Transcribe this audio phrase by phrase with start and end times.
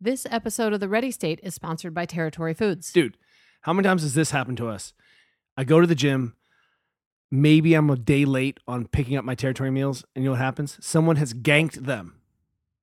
[0.00, 2.92] This episode of The Ready State is sponsored by Territory Foods.
[2.92, 3.16] Dude,
[3.62, 4.92] how many times has this happened to us?
[5.56, 6.36] I go to the gym,
[7.30, 10.40] maybe I'm a day late on picking up my territory meals, and you know what
[10.40, 10.76] happens?
[10.82, 12.20] Someone has ganked them.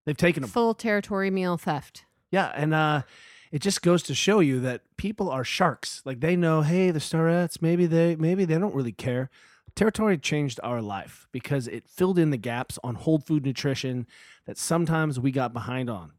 [0.06, 0.50] They've taken them.
[0.50, 2.06] Full territory meal theft.
[2.32, 3.04] Yeah, and uh
[3.52, 6.02] it just goes to show you that people are sharks.
[6.06, 9.30] Like they know, hey, the Starretts, maybe they maybe they don't really care.
[9.76, 14.08] Territory changed our life because it filled in the gaps on whole food nutrition
[14.48, 16.14] that sometimes we got behind on.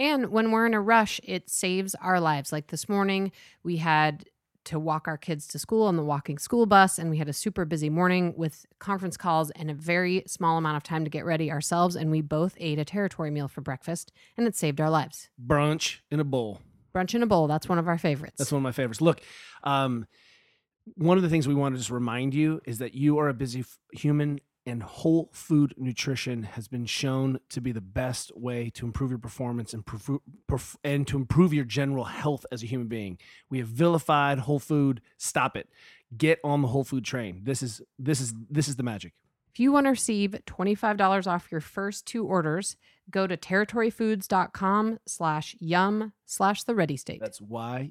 [0.00, 2.52] And when we're in a rush, it saves our lives.
[2.52, 3.32] Like this morning,
[3.62, 4.24] we had
[4.64, 7.34] to walk our kids to school on the walking school bus, and we had a
[7.34, 11.26] super busy morning with conference calls and a very small amount of time to get
[11.26, 11.96] ready ourselves.
[11.96, 15.28] And we both ate a territory meal for breakfast, and it saved our lives.
[15.44, 16.62] Brunch in a bowl.
[16.94, 18.36] Brunch in a bowl, that's one of our favorites.
[18.38, 19.02] That's one of my favorites.
[19.02, 19.20] Look,
[19.64, 20.06] um,
[20.96, 23.34] one of the things we want to just remind you is that you are a
[23.34, 28.70] busy f- human and whole food nutrition has been shown to be the best way
[28.70, 32.66] to improve your performance and, perf- perf- and to improve your general health as a
[32.66, 33.18] human being.
[33.48, 35.00] We have vilified whole food.
[35.16, 35.68] Stop it.
[36.16, 37.40] Get on the whole food train.
[37.44, 39.12] This is this is this is the magic.
[39.52, 42.76] If you want to receive $25 off your first two orders,
[43.10, 47.20] go to territoryfoods.com slash yum slash the ready state.
[47.20, 47.90] That's Y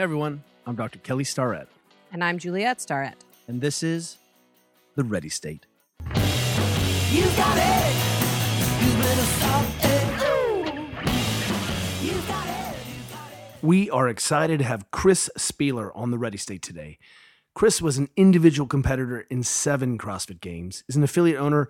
[0.00, 0.98] Hey everyone, I'm Dr.
[0.98, 1.68] Kelly Starrett,
[2.10, 3.22] And I'm Juliette Starrett.
[3.46, 4.16] and this is
[4.94, 5.66] the Ready State.
[6.06, 7.94] You got it.
[8.80, 10.04] You better stop it.
[12.02, 12.76] You got it.
[13.60, 16.98] We are excited to have Chris Spealler on the Ready State today.
[17.54, 21.68] Chris was an individual competitor in seven CrossFit Games, is an affiliate owner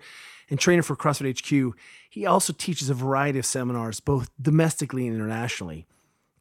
[0.49, 1.77] and trainer for CrossFit HQ.
[2.09, 5.85] He also teaches a variety of seminars, both domestically and internationally.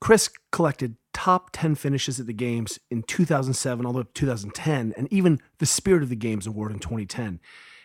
[0.00, 4.20] Chris collected top 10 finishes at the Games in 2007, all the way up to
[4.20, 7.40] 2010, and even the Spirit of the Games award in 2010.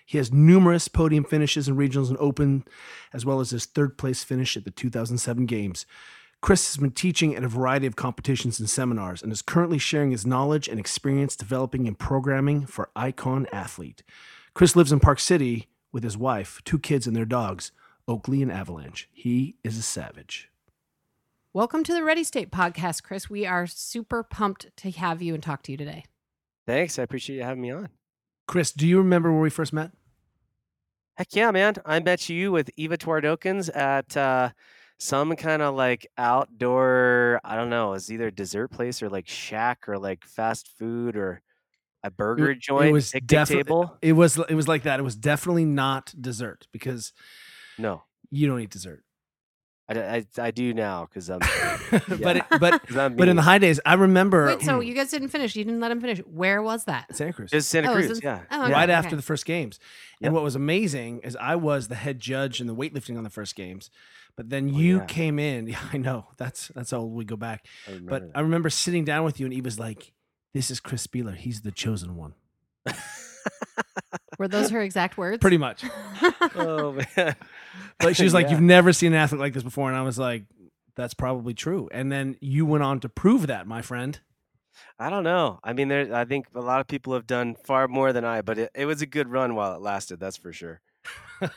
[0.06, 2.64] He has numerous podium finishes in regionals and open,
[3.12, 5.86] as well as his third place finish at the 2007 Games.
[6.42, 10.12] Chris has been teaching at a variety of competitions and seminars and is currently sharing
[10.12, 14.04] his knowledge and experience developing and programming for Icon Athlete.
[14.54, 17.72] Chris lives in Park City with his wife, two kids, and their dogs,
[18.08, 19.10] Oakley and Avalanche.
[19.12, 20.52] He is a savage.
[21.56, 23.30] Welcome to the Ready State podcast, Chris.
[23.30, 26.04] We are super pumped to have you and talk to you today.
[26.68, 27.00] Thanks.
[27.00, 27.88] I appreciate you having me on.
[28.46, 29.92] Chris, do you remember where we first met?
[31.16, 31.76] Heck yeah, man.
[31.86, 34.50] I met you with Eva Twardokens at uh,
[35.00, 39.88] some kind of like outdoor, I don't know, it's either dessert place or like shack
[39.88, 41.42] or like fast food or
[42.04, 43.98] a burger it joint, was picnic defi- table.
[44.02, 45.00] It was it was like that.
[45.00, 47.14] It was definitely not dessert because
[47.78, 49.06] No, you don't eat dessert.
[49.88, 51.40] I, d- I, I do now because I'm,
[52.22, 54.82] but it, but 'cause I'm but in the high days, I remember Wait, so hmm.
[54.82, 55.56] you guys didn't finish.
[55.56, 56.20] You didn't let him finish.
[56.26, 57.16] Where was that?
[57.16, 57.52] Santa Cruz.
[57.52, 58.42] Just Santa Oh, Cruz, it's in- yeah.
[58.50, 58.72] oh, okay.
[58.74, 59.80] right after the first games.
[60.20, 60.28] Yep.
[60.28, 63.30] And what was amazing is I was the head judge in the weightlifting on the
[63.30, 63.92] first games.
[64.36, 65.06] But then Oh, you yeah.
[65.06, 65.68] came in.
[65.76, 66.28] Yeah, I know.
[66.38, 67.66] That's that's how we go back.
[67.88, 68.38] I But that.
[68.40, 70.14] I remember sitting down with you and Eva's like,
[70.54, 71.36] This is Chris Spealler.
[71.36, 72.34] He's the chosen one.
[74.40, 75.40] Were those her exact words?
[75.42, 75.84] Pretty much.
[76.56, 77.36] oh man,
[78.02, 78.54] Like she was like, Yeah.
[78.54, 79.90] You've never seen an athlete like this before.
[79.90, 80.44] And I was like,
[80.96, 81.90] That's probably true.
[81.92, 84.20] And then you went on to prove that, my friend.
[85.00, 85.60] I don't know.
[85.64, 86.14] I mean, there.
[86.14, 88.86] I think a lot of people have done far more than I, but it, it
[88.86, 90.20] was a good run while it lasted.
[90.20, 90.82] That's for sure.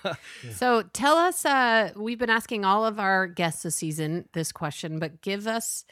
[0.53, 4.99] So tell us, uh, we've been asking all of our guests this season this question,
[4.99, 5.85] but give us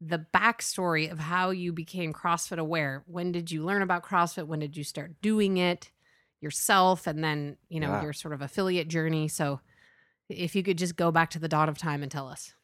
[0.00, 3.04] the backstory of how you became CrossFit aware.
[3.06, 4.46] When did you learn about CrossFit?
[4.46, 5.90] When did you start doing it
[6.40, 7.06] yourself?
[7.06, 8.02] And then, you know, Yeah.
[8.02, 9.28] your sort of affiliate journey.
[9.28, 9.60] So
[10.28, 12.54] if you could just go back to the dawn of time and tell us.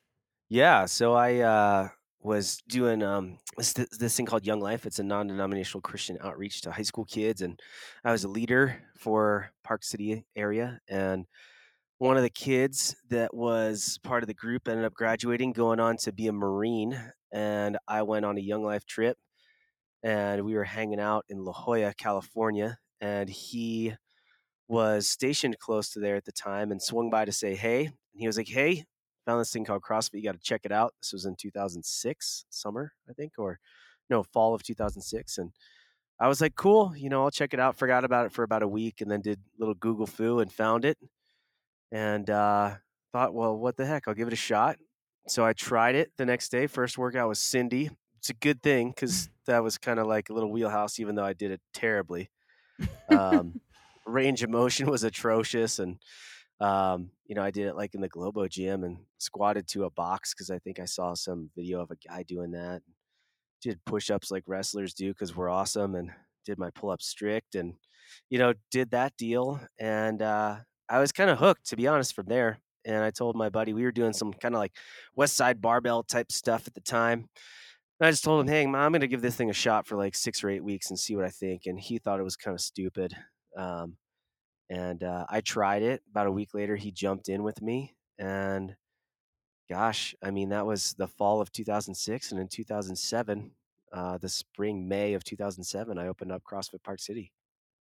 [0.48, 1.88] Yeah, so I uh,
[2.20, 4.86] was doing um, this this thing called Young Life.
[4.86, 7.60] It's a non-denominational Christian outreach to high school kids, and
[8.04, 10.80] I was a leader for Park City area.
[10.88, 11.26] And
[11.98, 15.96] one of the kids that was part of the group ended up graduating, going on
[15.98, 17.12] to be a Marine.
[17.32, 19.16] And I went on a Young Life trip,
[20.02, 22.78] and we were hanging out in La Jolla, California.
[23.00, 23.94] And he
[24.68, 27.86] was stationed close to there at the time, and swung by to say hey.
[27.86, 28.84] And he was like, "Hey,
[29.24, 30.14] found this thing called CrossFit.
[30.14, 30.94] You got to check it out.
[31.00, 33.58] This was in 2006, summer, I think, or
[34.10, 35.38] no, fall of 2006.
[35.38, 35.52] And
[36.20, 37.76] I was like, cool, you know, I'll check it out.
[37.76, 40.52] Forgot about it for about a week and then did a little Google foo and
[40.52, 40.98] found it.
[41.90, 42.74] And uh,
[43.12, 44.08] thought, well, what the heck?
[44.08, 44.76] I'll give it a shot.
[45.28, 46.66] So I tried it the next day.
[46.66, 47.90] First workout was Cindy.
[48.18, 51.24] It's a good thing because that was kind of like a little wheelhouse, even though
[51.24, 52.30] I did it terribly.
[53.10, 53.60] Um,
[54.06, 55.78] range of motion was atrocious.
[55.78, 55.98] And
[56.60, 59.90] um, you know, I did it like in the Globo gym and squatted to a
[59.90, 62.82] box because I think I saw some video of a guy doing that.
[63.60, 66.10] did push-ups like wrestlers do because we're awesome, and
[66.44, 67.74] did my pull-ups strict, and
[68.30, 70.56] you know did that deal, and uh,
[70.88, 72.58] I was kind of hooked to be honest from there.
[72.86, 74.72] And I told my buddy we were doing some kind of like
[75.16, 77.30] West Side barbell type stuff at the time.
[78.04, 79.86] And I just told him, "Hey, man, I'm going to give this thing a shot
[79.86, 82.22] for like six or eight weeks and see what I think." And he thought it
[82.22, 83.16] was kind of stupid.
[83.56, 83.96] Um,
[84.68, 86.02] and uh, I tried it.
[86.10, 88.76] About a week later, he jumped in with me, and
[89.70, 93.50] gosh, I mean, that was the fall of 2006, and in 2007,
[93.94, 97.32] uh, the spring May of 2007, I opened up CrossFit Park City.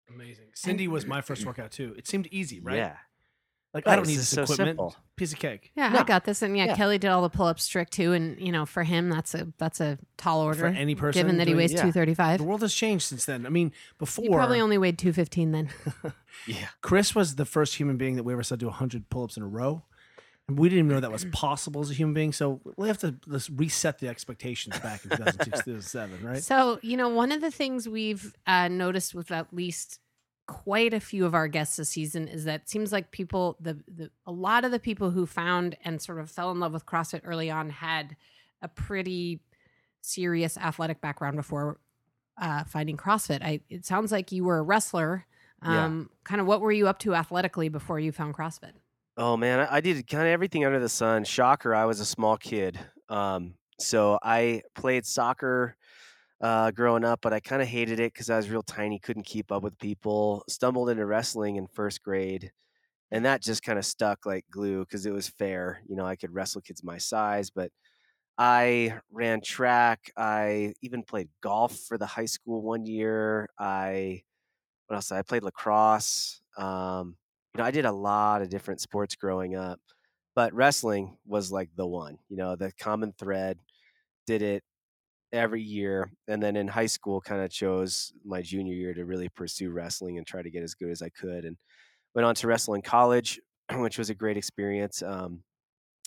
[0.10, 0.46] Amazing.
[0.56, 1.94] Cindy was my first workout too.
[1.98, 2.78] It seemed easy, right?
[2.78, 2.96] Yeah,
[3.76, 4.70] Like I don't Nice, need this so equipment.
[4.70, 4.96] simple.
[5.18, 5.72] Piece of cake.
[5.76, 6.00] Yeah, No.
[6.00, 6.42] I got this.
[6.42, 6.76] And yeah, Yeah.
[6.76, 8.14] Kelly did all the pull ups strict too.
[8.14, 10.62] And you know, for him, that's a that's a tall order.
[10.62, 11.84] For any person, given that he doing- weighs yeah.
[11.84, 12.40] two thirty five.
[12.40, 13.46] The world has changed since then.
[13.46, 15.70] I mean, before He probably only weighed two fifteen then.
[16.48, 16.68] yeah.
[16.82, 19.48] Chris was the first human being that we ever saw do 100 pull-ups in a
[19.48, 19.84] row.
[20.48, 22.32] And we didn't even know that was possible as a human being.
[22.32, 26.42] So we have to let's reset the expectations back in 2006, 2007, right?
[26.44, 30.00] So, you know, one of the things we've uh, noticed with at least
[30.48, 33.78] quite a few of our guests this season is that it seems like people, the,
[33.88, 36.86] the a lot of the people who found and sort of fell in love with
[36.86, 38.16] CrossFit early on had
[38.62, 39.40] a pretty
[40.02, 41.80] serious athletic background before
[42.40, 43.42] uh, finding CrossFit.
[43.42, 45.26] I, it sounds like you were a wrestler.
[45.64, 45.86] Yeah.
[45.86, 48.74] Um, Kind of what were you up to athletically before you found CrossFit?
[49.18, 51.24] Oh man, I, I did kind of everything under the sun.
[51.24, 52.80] Shocker, I was a small kid.
[53.10, 55.76] Um, so I played soccer
[56.42, 59.26] uh, growing up, but I kind of hated it because I was real tiny, couldn't
[59.26, 60.44] keep up with people.
[60.50, 62.52] Stumbled into wrestling in first grade,
[63.12, 65.82] and that just kind of stuck like glue because it was fair.
[65.88, 67.72] You know, I could wrestle kids my size, but
[68.38, 70.12] I ran track.
[70.18, 73.50] I even played golf for the high school one year.
[73.60, 74.24] I
[74.88, 75.12] what else?
[75.12, 76.42] I played lacrosse.
[76.58, 77.18] Um,
[77.54, 79.80] you know, I did a lot of different sports growing up,
[80.36, 82.18] but wrestling was like the one.
[82.30, 83.60] You know, the common thread.
[84.28, 84.64] Did it
[85.36, 89.30] every year, and then in high school, kind of chose my junior year to really
[89.30, 91.58] pursue wrestling and try to get as good as I could, and
[92.14, 93.40] went on to wrestle in college,
[93.76, 95.04] which was a great experience.
[95.04, 95.44] Um,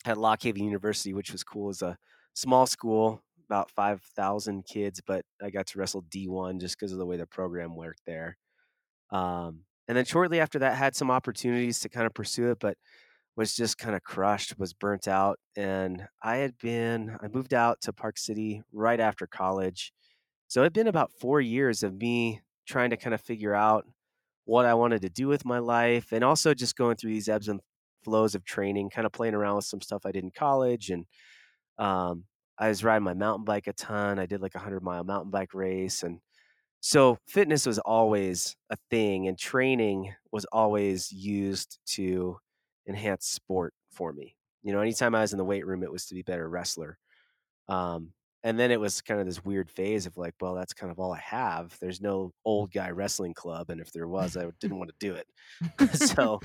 [0.05, 1.71] at Lock Haven University, which was cool.
[1.71, 1.97] as a
[2.35, 6.93] small school, about five thousand kids, but I got to wrestle D one just because
[6.93, 8.37] of the way the program worked there.
[9.11, 12.77] Um, and then shortly after that, had some opportunities to kind of pursue it, but
[13.39, 15.39] was just kind of crushed, was burnt out.
[15.57, 19.93] And I had been, I moved out to Park City right after college.
[20.49, 23.87] So it had been about four years of me trying to kind of figure out
[24.45, 27.47] what I wanted to do with my life and also just going through these ebbs
[27.47, 27.61] and
[28.03, 30.91] flows of training, kind of playing around with some stuff I did in college.
[30.91, 31.07] And
[31.79, 32.25] um,
[32.59, 34.19] I was riding my mountain bike a ton.
[34.19, 36.03] I did like a 100 mile mountain bike race.
[36.03, 36.19] And
[36.81, 42.39] so fitness was always a thing, and training was always used to
[42.89, 44.35] enhance sport for me.
[44.63, 46.99] You know, anytime I was in the weight room, it was to be better wrestler.
[47.69, 48.13] Um,
[48.45, 50.99] and then it was kind of this weird phase of like, well, that's kind of
[50.99, 51.77] all I have.
[51.81, 55.15] There's no old guy wrestling club, and if there was, I didn't want to do
[55.15, 55.95] it.
[55.97, 56.41] so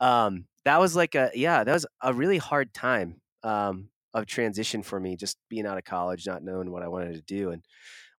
[0.00, 4.82] um, that was like a yeah, that was a really hard time um, of transition
[4.82, 7.62] for me, just being out of college, not knowing what I wanted to do, and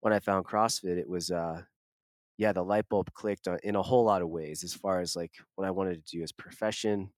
[0.02, 1.64] when I found CrossFit, it was uh,
[2.38, 5.32] yeah, the light bulb clicked in a whole lot of ways as far as like
[5.56, 7.10] what I wanted to do as profession,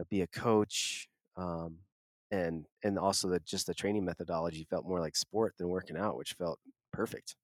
[0.00, 1.78] uh, be a coach, um,
[2.30, 6.16] and and also the just the training methodology felt more like sport than working out,
[6.16, 6.58] which felt
[6.92, 7.36] perfect.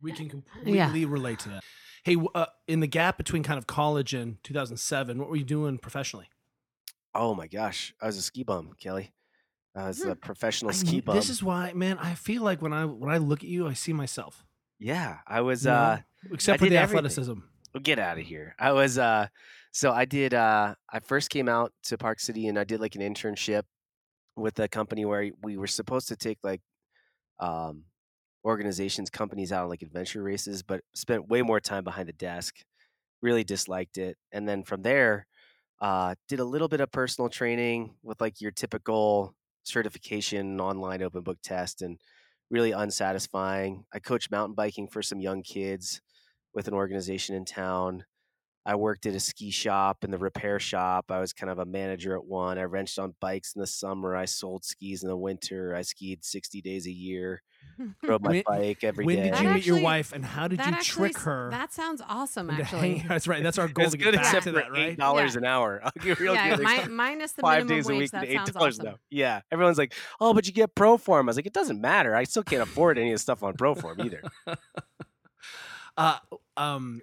[0.00, 1.64] We can completely relate to that.
[2.04, 5.78] Hey, uh, in the gap between kind of college and 2007, what were you doing
[5.78, 6.28] professionally?
[7.14, 9.12] Oh my gosh, I was a ski bum, Kelly.
[9.74, 10.10] I was Hmm.
[10.10, 11.16] a professional I ski knew- bum.
[11.16, 11.98] This is why, man.
[11.98, 14.44] I feel like when I when I look at you, I see myself.
[14.78, 15.64] yeah, I was.
[15.64, 15.76] You know?
[15.76, 15.98] uh
[16.32, 16.98] Except I for did the everything.
[17.06, 17.34] athleticism.
[17.74, 18.54] well, get out of here.
[18.58, 19.28] I was uh
[19.72, 22.94] so I did uh I first came out to Park City and I did like
[22.94, 23.62] an internship
[24.36, 26.62] with a company where we were supposed to take like
[27.40, 27.84] um
[28.44, 32.56] organizations, companies out on like adventure races, but spent way more time behind the desk.
[33.22, 34.16] Really disliked it.
[34.32, 35.26] And then from there,
[35.80, 39.34] uh did a little bit of personal training with like your typical
[39.64, 42.00] certification online open book test and
[42.50, 43.84] really unsatisfying.
[43.92, 46.00] I coached mountain biking for some young kids
[46.54, 48.04] with an organization in town.
[48.68, 51.06] I worked at a ski shop in the repair shop.
[51.10, 52.58] I was kind of a manager at one.
[52.58, 54.14] I wrenched on bikes in the summer.
[54.14, 55.74] I sold skis in the winter.
[55.74, 57.42] I skied 60 days a year.
[58.06, 59.14] Rode my When- bike every day.
[59.16, 61.48] when did That you meet your wife, and how did you actually trick her?
[61.50, 62.78] That sounds awesome, actually.
[62.80, 63.42] hanging- That's right.
[63.42, 64.90] That's our goal It's to good get back except to for that, right?
[64.90, 65.38] eight dollars Yeah.
[65.38, 65.80] an hour.
[65.84, 66.64] I'll give real yeah, good.
[66.66, 68.90] mi- minus the five minimum days a wage, week that and eight sounds dollars awesome.
[68.92, 68.98] now.
[69.10, 72.14] Yeah, everyone's like, "Oh, but you get Proform." I was like, "It doesn't matter.
[72.14, 74.22] I still can't afford any of the stuff on Proform either."
[75.96, 76.18] Uh,
[76.56, 77.00] um,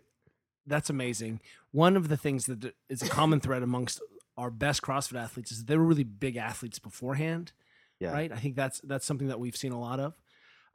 [0.68, 1.40] that's amazing.
[1.72, 4.02] One of the things that is a common thread amongst
[4.38, 7.52] our best CrossFit athletes is they were really big athletes beforehand,
[8.00, 8.12] Yeah.
[8.12, 8.32] right?
[8.32, 10.18] I think that's that's something that we've seen a lot of.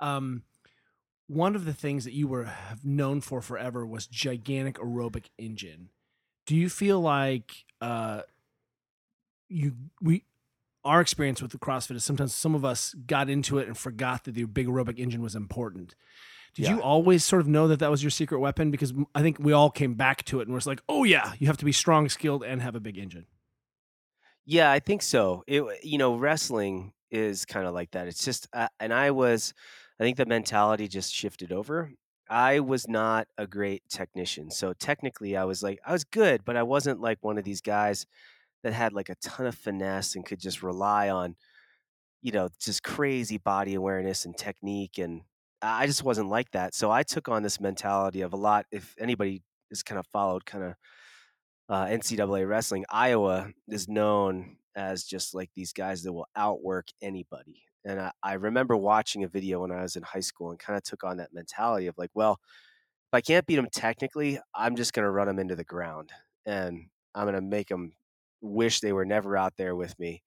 [0.01, 0.43] Um,
[1.27, 5.91] one of the things that you were have known for forever was gigantic aerobic engine.
[6.47, 8.23] Do you feel like uh,
[9.49, 10.25] you we
[10.85, 14.25] our experience with the CrossFit is sometimes some of us got into it and forgot
[14.25, 15.95] that the big aerobic engine was important.
[16.55, 18.71] Did you always sort of know that that was your secret weapon?
[18.71, 21.47] Because I think we all came back to it and was like, oh yeah, you
[21.47, 23.27] have to be strong, skilled, and have a big engine.
[24.45, 25.45] Yeah, I think so.
[25.47, 28.09] It you know, wrestling is kind of like that.
[28.09, 29.55] It's just uh, and I was
[29.99, 31.93] I think the mentality just shifted over.
[32.29, 34.51] I was not a great technician.
[34.51, 37.61] So technically I was like I was good, but I wasn't like one of these
[37.61, 38.07] guys
[38.63, 41.37] that had like a ton of finesse and could just rely on
[42.23, 45.23] you know, just crazy body awareness and technique and
[45.63, 46.75] I just wasn't like that.
[46.75, 50.47] So I took on this mentality of a lot if anybody has kind of followed
[50.47, 50.75] kind of
[51.69, 57.63] uh, NCAA wrestling, Iowa is known as just like these guys that will outwork anybody.
[57.85, 60.77] And I, I remember watching a video when I was in high school and kind
[60.77, 62.39] of took on that mentality of like, well,
[63.13, 66.11] if I can't beat them technically, I'm just going to run them into the ground
[66.47, 67.93] and I'm going to make them
[68.41, 70.23] wish they were never out there with me.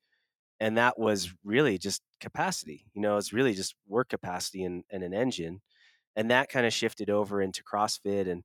[0.64, 2.86] And that was really just capacity.
[2.94, 5.60] You know, it's really just work capacity and, and an engine.
[6.16, 8.44] And that kind of shifted over into CrossFit and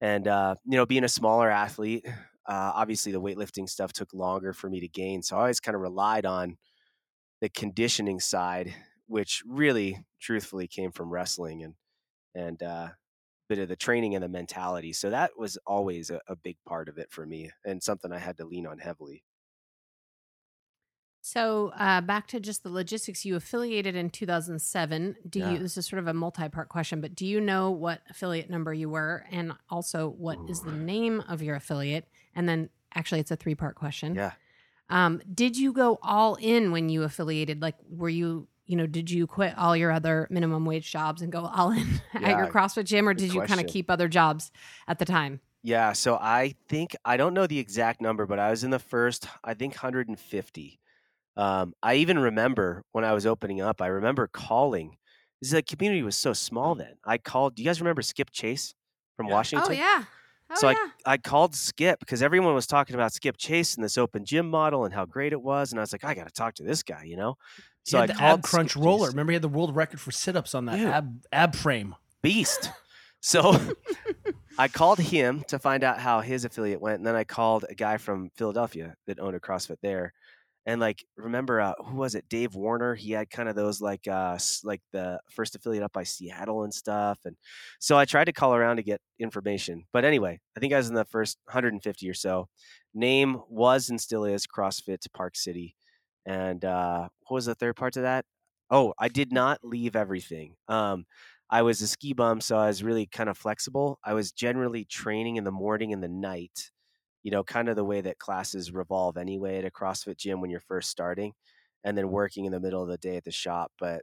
[0.00, 4.52] and uh, you know being a smaller athlete uh, obviously the weightlifting stuff took longer
[4.52, 6.56] for me to gain so i always kind of relied on
[7.40, 8.74] the conditioning side
[9.06, 11.74] which really truthfully came from wrestling and
[12.34, 12.88] and uh,
[13.48, 16.88] bit of the training and the mentality so that was always a, a big part
[16.88, 19.22] of it for me and something i had to lean on heavily
[21.22, 23.24] So uh, back to just the logistics.
[23.24, 25.16] You affiliated in 2007.
[25.28, 25.52] Do Yeah.
[25.52, 25.58] you?
[25.58, 28.88] This is sort of a multi-part question, but do you know what affiliate number you
[28.88, 32.08] were, and also what is the name of your affiliate?
[32.34, 34.14] And then, actually, it's a three-part question.
[34.14, 34.32] yeah
[34.88, 37.60] Um, did you go all in when you affiliated?
[37.62, 41.30] Like, were you, you know, did you quit all your other minimum wage jobs and
[41.30, 44.50] go all in at your CrossFit gym, or did you kind of keep other jobs
[44.88, 45.40] at the time?
[45.62, 48.78] Yeah, so I think I don't know the exact number, but I was in the
[48.78, 50.79] first, I think 150.
[51.40, 54.96] Um, I even remember when I was opening up, I remember calling.
[55.40, 56.94] This the community was so small then.
[57.04, 57.54] I called.
[57.54, 58.74] Do you guys remember Skip Chase
[59.16, 59.32] from Yeah.
[59.34, 59.68] Washington?
[59.70, 60.04] Oh yeah.
[60.50, 60.76] Oh So yeah.
[61.06, 64.84] I called Skip because everyone was talking about Skip Chase and this open gym model
[64.84, 66.82] and how great it was, and I was like, I got to talk to this
[66.82, 67.36] guy, you know.
[67.84, 69.06] He So I the called ab crunch Skip roller.
[69.06, 69.14] Chase.
[69.14, 71.94] Remember, he had the world record for sit ups on that ab ab frame.
[72.22, 72.70] beast.
[73.22, 73.54] So
[74.58, 77.74] I called him to find out how his affiliate went, and then I called a
[77.74, 80.14] guy from Philadelphia that owned a CrossFit there.
[80.66, 82.28] And like, remember uh, who was it?
[82.28, 82.94] Dave Werner.
[82.94, 86.72] He had kind of those like, uh, like the first affiliate up by Seattle and
[86.72, 87.18] stuff.
[87.24, 87.36] And
[87.78, 89.84] so I tried to call around to get information.
[89.92, 92.48] But anyway, I think I was in the first 150 or so.
[92.94, 95.76] Name was and still is CrossFit Park City.
[96.26, 98.24] And uh, what was the third part to that?
[98.70, 100.54] Oh, I did not leave everything.
[100.68, 101.06] Um,
[101.50, 103.98] I was a ski bum, so I was really kind of flexible.
[104.04, 106.70] I was generally training in the morning and the night,
[107.22, 110.50] you know, kind of the way that classes revolve anyway at a CrossFit gym when
[110.50, 111.32] you're first starting,
[111.84, 113.72] and then working in the middle of the day at the shop.
[113.78, 114.02] But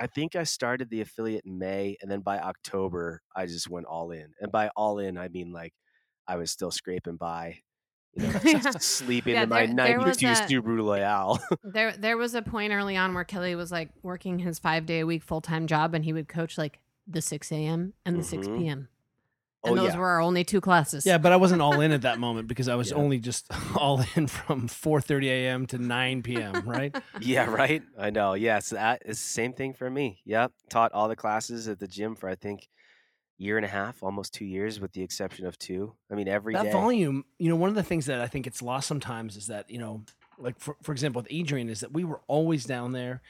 [0.00, 3.86] I think I started the affiliate in May, and then by October, I just went
[3.86, 4.32] all in.
[4.40, 5.72] And by all in, I mean like
[6.28, 7.58] I was still scraping by,
[8.14, 8.70] you know, Yeah.
[8.78, 11.38] sleeping Yeah, in my there- was 92 a- Subaru Loyale.
[11.64, 15.00] There, there was a point early on where Kelly was like working his five day
[15.00, 17.92] a week full time job, and he would coach like the six a.m.
[18.04, 18.58] and the six Mhm.
[18.58, 18.88] p.m.
[19.66, 19.98] Oh, And those yeah.
[19.98, 21.04] were our only two classes.
[21.04, 22.96] Yeah, but I wasn't all in at that moment because I was Yeah.
[22.96, 23.46] only just
[23.76, 25.66] all in from 4:30 a.m.
[25.68, 26.62] to 9 p.m.
[26.68, 26.94] Right?
[27.20, 27.82] Yeah, right.
[27.98, 28.34] I know.
[28.34, 30.20] Yes, that is the same thing for me.
[30.24, 32.68] Yep, taught all the classes at the gym for I think
[33.38, 35.92] year and a half, almost two years, with the exception of two.
[36.10, 36.62] I mean, every day.
[36.62, 39.48] that volume, you know, one of the things that I think it's lost sometimes is
[39.48, 40.04] that you know,
[40.38, 43.22] like for for example with Adrian, is that we were always down there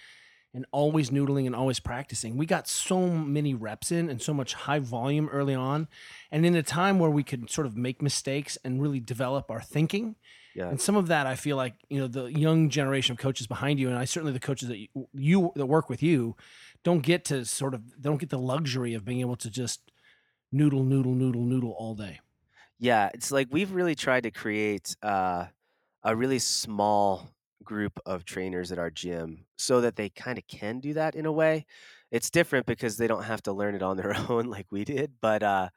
[0.56, 2.38] and always noodling and always practicing.
[2.38, 5.86] We got so many reps in and so much high volume early on,
[6.32, 9.60] and in a time where we could sort of make mistakes and really develop our
[9.60, 10.16] thinking.
[10.54, 10.68] Yeah.
[10.68, 13.78] And some of that, I feel like you know, the young generation of coaches behind
[13.78, 16.34] you, and I certainly the coaches that you, you that work with you,
[16.82, 19.92] don't get to sort of don't get the luxury of being able to just
[20.50, 22.20] noodle, noodle, noodle, noodle all day.
[22.78, 25.44] Yeah, it's like we've really tried to create uh,
[26.02, 27.28] a really small
[27.64, 31.26] group of trainers at our gym so that they kind of can do that in
[31.26, 31.66] a way.
[32.10, 35.14] It's different because they don't have to learn it on their own like we did,
[35.20, 35.70] but uh,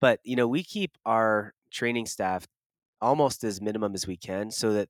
[0.00, 2.46] but you know we keep our training staff
[3.00, 4.88] almost as minimum as we can so that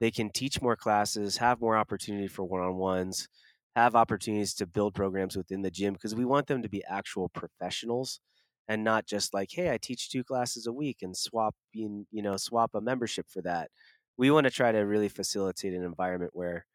[0.00, 3.28] they can teach more classes, have more opportunity for one-on-ones,
[3.76, 7.28] have opportunities to build programs within the gym because we want them to be actual
[7.28, 8.20] professionals
[8.68, 12.36] and not just like, hey, I teach two classes a week and swap you know,
[12.36, 13.70] swap a membership for that.
[14.16, 16.66] We want to try to really facilitate an environment where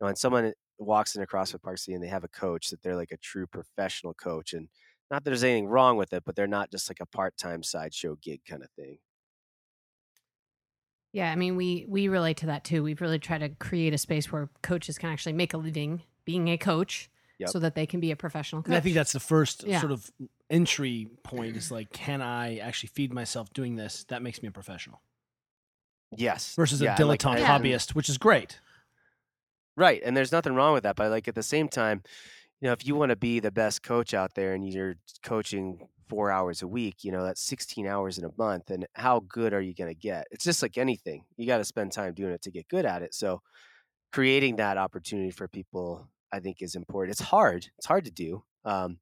[0.00, 2.82] you know, when someone walks into CrossFit Park City and they have a coach that
[2.82, 4.68] they're like a true professional coach, and
[5.10, 8.16] not that there's anything wrong with it, but they're not just like a part-time sideshow
[8.16, 8.98] gig kind of thing.
[11.12, 12.82] Yeah, I mean, we we relate to that too.
[12.82, 16.48] We've really tried to create a space where coaches can actually make a living being
[16.48, 17.54] a coach, Yep.
[17.54, 18.68] so that they can be a professional coach.
[18.68, 19.72] And I think that's the first Yeah.
[19.72, 24.04] sort of mm, entry point is like, can I actually feed myself doing this?
[24.04, 25.00] That makes me a professional
[26.16, 27.58] Yes, versus Yeah, a dilettante I- Yeah.
[27.58, 28.60] hobbyist, which is great.
[29.76, 30.02] Right.
[30.04, 30.96] And there's nothing wrong with that.
[30.96, 32.02] But like at the same time,
[32.60, 35.88] you know, if you want to be the best coach out there and you're coaching
[36.08, 38.70] four hours a week, you know, that's 16 hours in a month.
[38.70, 40.26] And how good are you going to get?
[40.32, 41.24] It's just like anything.
[41.36, 43.14] You got to spend time doing it to get good at it.
[43.14, 43.40] So
[44.12, 47.12] creating that opportunity for people, I think is important.
[47.12, 47.68] It's hard.
[47.76, 48.42] It's hard to do.
[48.64, 48.98] Um,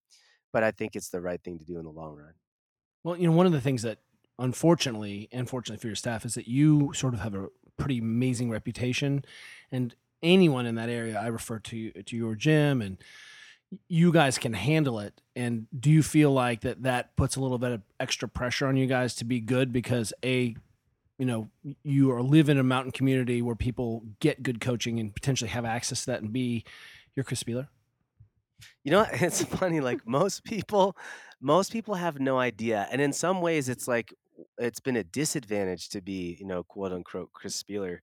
[0.52, 2.34] but I think it's the right thing to do in the long run.
[3.04, 3.98] Well, you know, one of the things that
[4.38, 8.50] unfortunately, and fortunately for your staff, is that you sort of have a pretty amazing
[8.50, 9.24] reputation,
[9.70, 12.98] and anyone in that area, I refer to to your gym, and
[13.88, 15.20] you guys can handle it.
[15.34, 18.76] And do you feel like that that puts a little bit of extra pressure on
[18.76, 20.54] you guys to be good because a
[21.18, 21.48] you know
[21.82, 25.64] you are live in a mountain community where people get good coaching and potentially have
[25.64, 26.64] access to that and b
[27.14, 27.68] you're Chris Spealler
[28.84, 29.80] You know, it's funny.
[29.80, 30.96] Like most people,
[31.40, 34.14] most people have no idea, and in some ways, it's like
[34.58, 37.98] it's been a disadvantage to be, you know, quote unquote Chris Spealler.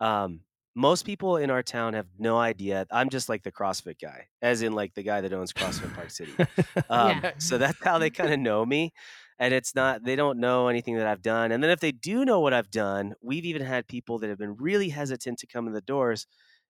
[0.00, 0.40] Um,
[0.74, 2.86] most people in our town have no idea.
[2.90, 6.10] I'm just like the CrossFit guy, as in like the guy that owns CrossFit Park
[6.10, 6.32] City.
[6.88, 7.32] Um, Yeah.
[7.38, 8.92] So that's how they kind of know me.
[9.38, 11.52] And it's not, they don't know anything that I've done.
[11.52, 14.38] And then if they do know what I've done, we've even had people that have
[14.38, 16.26] been really hesitant to come in the doors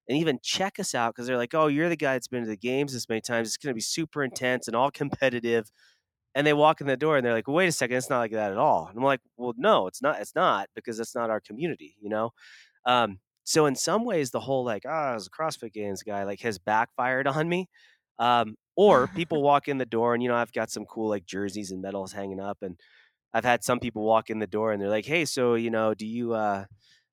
[0.09, 2.49] and even check us out because they're like, oh, you're the guy that's been to
[2.49, 3.49] the games this many times.
[3.49, 5.71] It's going to be super intense and all competitive.
[6.35, 8.33] And they walk in the door and they're like, wait a second, it's not like
[8.33, 8.87] that at all.
[8.89, 10.21] And I'm like, well, no, it's not.
[10.21, 12.31] It's not because it's not our community, you know?
[12.87, 16.25] Um, so in some ways, the whole like, ah, I was a CrossFit Games guy,
[16.25, 17.69] like has backfired on me.
[18.19, 21.27] Um, or people walk in the door and you know I've got some cool like
[21.27, 22.79] jerseys and medals hanging up, and
[23.35, 25.95] I've had some people walk in the door and they're like, hey, so you know,
[25.95, 26.64] do you uh,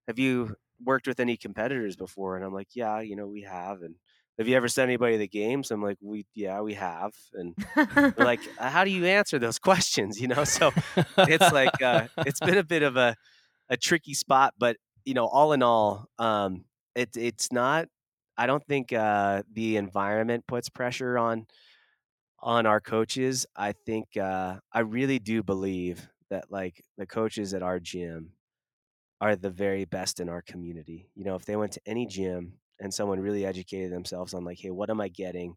[0.08, 2.36] have you worked with any competitors before?
[2.36, 3.82] And I'm like, yeah, you know, we have.
[3.82, 3.96] And
[4.40, 5.70] have you ever sent anybody the games?
[5.70, 7.14] I'm like, we yeah, we have.
[7.34, 7.54] And
[8.18, 10.20] like, "Uh, how do you answer those questions?
[10.20, 10.72] You know, so
[11.18, 13.16] it's like uh, it's been a bit of a
[13.70, 16.64] a tricky spot, but you know, all in all, um,
[16.96, 17.90] it it's not.
[18.38, 21.46] I don't think uh, the environment puts pressure on
[22.40, 23.46] on our coaches.
[23.58, 28.32] I think uh, I really do believe that like the coaches at our gym
[29.20, 31.10] are the very best in our community.
[31.14, 34.60] You know, if they went to any gym and someone really educated themselves on like,
[34.60, 35.56] hey, what am I getting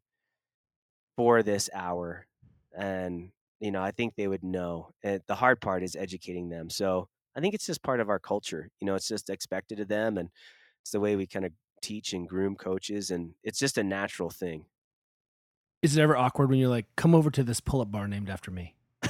[1.16, 2.26] for this hour?
[2.76, 3.30] And
[3.60, 4.90] you know, I think they would know.
[5.04, 6.68] And the hard part is educating them.
[6.68, 8.68] So I think it's just part of our culture.
[8.80, 10.28] You know, it's just expected of them, and
[10.82, 14.30] it's the way we kind of teach and groom coaches, and it's just a natural
[14.30, 14.66] thing.
[15.82, 18.50] is it ever awkward when you're like come over to this pull-up bar named after
[18.50, 18.74] me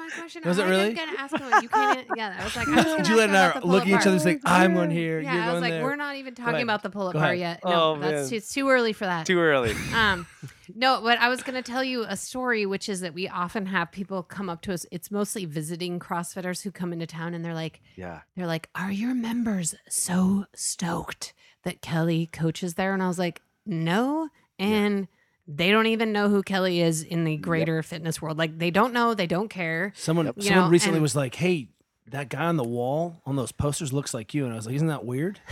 [0.00, 0.42] my question.
[0.44, 0.88] Was it I really?
[0.90, 1.62] was gonna ask him.
[1.62, 2.06] You can't.
[2.16, 4.06] Yeah, I was like, I was gonna juliet ask and i are looking at each
[4.06, 4.24] other bar.
[4.24, 6.62] saying i'm going here Yeah, you're I going was like, there we're not even talking
[6.62, 7.60] about the pull-up bar yet.
[7.64, 8.36] No, Oh, that's man.
[8.38, 9.26] it's too early for that.
[9.26, 9.74] Too early.
[9.94, 10.26] Um,
[10.74, 13.66] no, but I was going to tell you a story, which is that we often
[13.66, 14.86] have people come up to us.
[14.92, 18.20] It's mostly visiting CrossFitters who come into town, and they're like, Yeah.
[18.36, 21.34] they're like, "Are your members so stoked
[21.64, 25.08] that Kelly coaches there?" And I was like, "No," and
[25.56, 28.38] they don't even know who Kelly is in the greater fitness world.
[28.38, 29.92] Like they don't know, they don't care.
[29.96, 30.42] someone Yep.
[30.42, 31.68] Someone know, recently and- was like hey
[32.10, 34.74] that guy on the wall on those posters looks like you and i was like
[34.74, 35.40] isn't that weird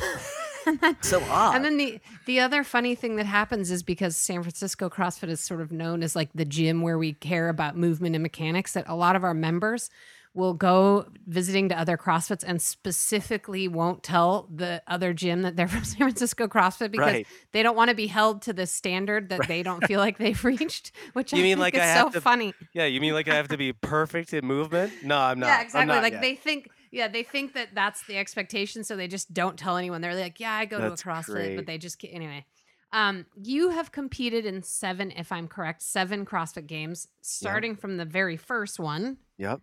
[1.00, 1.56] So odd.
[1.56, 5.40] And then the the other funny thing that happens is because San Francisco CrossFit is
[5.40, 8.84] sort of known as like the gym where we care about movement and mechanics that
[8.86, 9.88] a lot of our members
[10.34, 15.68] will go visiting to other CrossFits and specifically won't tell the other gym that they're
[15.68, 17.26] from San Francisco CrossFit because Right.
[17.52, 20.42] they don't want to be held to the standard that they don't feel like they've
[20.44, 22.54] reached, which You I mean think like is I so to- funny.
[22.74, 24.92] yeah, you mean like I have to be perfect in movement?
[25.02, 25.46] No, I'm not.
[25.46, 25.94] Yeah, exactly.
[25.94, 26.22] not Like yet.
[26.22, 30.00] they think, yeah, they think that that's the expectation, so they just don't tell anyone.
[30.00, 31.56] They're like, yeah, I go That's to a CrossFit, great.
[31.56, 32.44] but they just anyway.
[32.90, 38.06] Um, you have competed in seven, if I'm correct, seven CrossFit games, starting from the
[38.06, 39.60] very first one, Yep.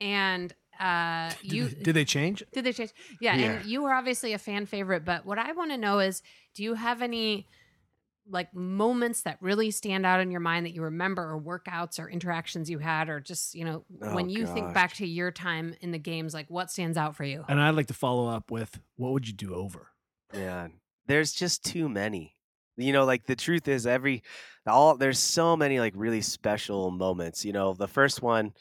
[0.00, 2.92] And uh, did, you did they change did they change?
[3.20, 3.58] Yeah, Yeah.
[3.58, 6.22] and you were obviously a fan favorite, but what I want to know is,
[6.54, 7.46] do you have any
[8.28, 12.10] like moments that really stand out in your mind that you remember, or workouts or
[12.10, 15.74] interactions you had, or just you know when Oh, you think back to your time
[15.80, 17.44] in the games, like what stands out for you?
[17.48, 19.92] and i'd like to follow up with what would you do over
[20.32, 20.68] Yeah,
[21.06, 22.34] there's just too many.
[22.76, 24.22] You know, like the truth is every
[24.66, 27.44] all there's so many like really special moments.
[27.44, 28.52] You know, the first one,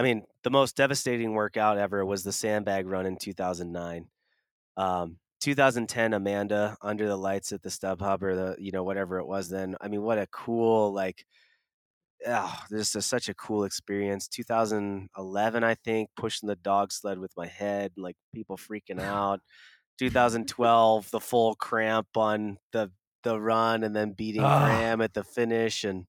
[0.00, 4.06] I mean, the most devastating workout ever was the sandbag run in 2009.
[4.78, 9.26] Um, 2010 Amanda under the lights at the StubHub or the you know whatever it
[9.26, 9.76] was then.
[9.78, 11.26] I mean, what a cool like.
[12.26, 14.26] Oh, this is such a cool experience.
[14.28, 19.40] 2011, I think, pushing the dog sled with my head, and like people freaking out.
[19.98, 22.90] 2012, the full cramp on the
[23.22, 24.64] the run, and then beating Ah.
[24.64, 26.06] Graham at the finish, and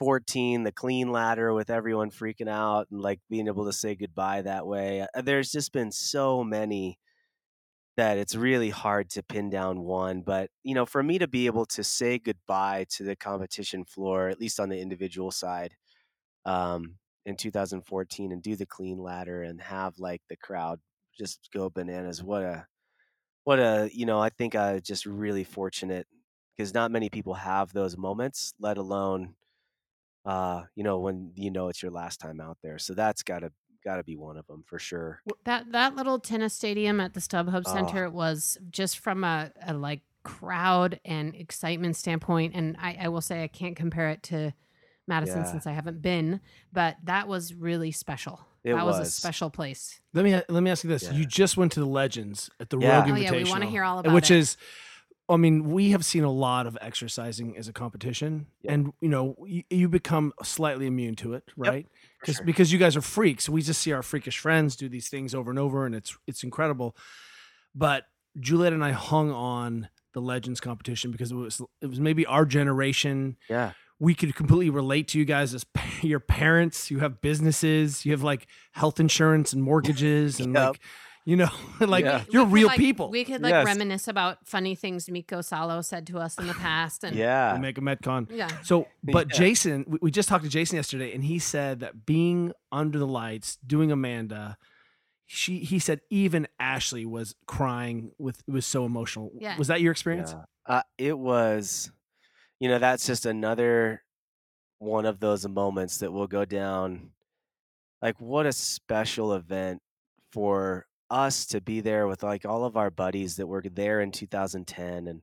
[0.00, 4.42] 2014, the clean ladder with everyone freaking out and like being able to say goodbye
[4.42, 5.06] that way.
[5.14, 6.98] Uh, There's just been so many
[7.96, 10.22] that it's really hard to pin down one.
[10.22, 14.28] But, you know, for me to be able to say goodbye to the competition floor,
[14.28, 15.74] at least on the individual side,
[16.46, 20.80] um, in 2014 and do the clean ladder and have like the crowd
[21.18, 22.22] just go bananas.
[22.22, 22.66] What a,
[23.44, 26.06] what a, you know, I think I just really fortunate
[26.56, 29.34] because not many people have those moments, let alone,
[30.24, 32.78] uh, you know, when you know it's your last time out there.
[32.78, 33.52] So that's gotta,
[33.84, 35.20] gotta be one of them for sure.
[35.44, 37.72] That that little tennis stadium at the StubHub Oh.
[37.72, 43.22] Center was just from a, a like crowd and excitement standpoint, and I, I will
[43.22, 44.52] say I can't compare it to
[45.08, 45.50] Madison Yeah.
[45.50, 46.40] since I haven't been,
[46.72, 48.46] but that was really special.
[48.62, 48.98] It that was.
[48.98, 49.98] a special place.
[50.12, 51.12] Let me let me ask you this: Yeah.
[51.12, 53.00] You just went to the Legends at the Yeah.
[53.00, 54.36] Rogue Oh Invitational, yeah, we want to hear all about which it.
[54.36, 54.58] is,
[55.30, 58.72] I mean, we have seen a lot of exercising as a competition, Yep.
[58.72, 61.86] and you know, you, you become slightly immune to it, right?
[62.20, 62.44] Because sure.
[62.44, 65.50] because you guys are freaks, we just see our freakish friends do these things over
[65.50, 66.96] and over, and it's it's incredible.
[67.74, 68.04] But
[68.38, 72.44] Juliet and I hung on the Legends competition because it was it was maybe our
[72.44, 73.72] generation Yeah.
[74.00, 75.64] we could completely relate to you guys as
[76.02, 76.90] your parents.
[76.90, 80.68] You have businesses, you have like health insurance and mortgages, and Yep.
[80.68, 80.80] like,
[81.24, 81.48] you know,
[81.80, 82.24] like Yeah.
[82.30, 83.10] you're real like- people.
[83.10, 83.66] We could like Yes.
[83.66, 87.56] reminisce about funny things Mikko Salo said to us in the past, and Yeah.
[87.60, 88.30] make a Metcon.
[88.30, 88.48] yeah.
[88.62, 89.38] So, but Yeah.
[89.38, 93.06] Jason, we, we just talked to Jason yesterday, and he said that being under the
[93.06, 94.56] lights, doing Amanda,
[95.26, 99.30] she he said even Ashley was crying with it was so emotional.
[99.38, 99.56] Yeah.
[99.58, 100.32] Was that your experience?
[100.32, 100.44] Yeah.
[100.66, 101.90] Uh, it was,
[102.58, 104.02] you know, that's just another
[104.78, 107.10] one of those moments that will go down.
[108.02, 109.82] Like, what a special event
[110.32, 114.12] for us to be there with like all of our buddies that were there in
[114.12, 115.22] 2010 and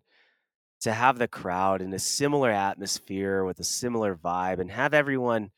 [0.82, 5.50] to have the crowd in a similar atmosphere with a similar vibe and have everyone